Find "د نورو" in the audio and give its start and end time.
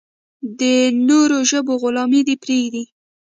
0.59-1.37